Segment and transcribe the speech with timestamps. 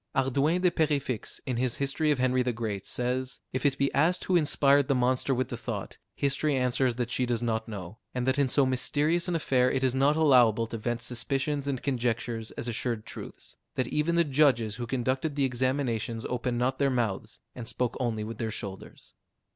[0.15, 4.23] Hardouin de Perefixe, in his "History of Henry the Great," says, "If it be asked
[4.23, 8.25] who inspired the monster with the thought, history answers that she does not know; and
[8.27, 12.49] that in so mysterious an affair, it is not allowable to vent suspicions and conjectures
[12.57, 17.39] as assured truths; that even the judges who conducted the examinations opened not their mouths,
[17.53, 19.13] and spoke only with their shoulders."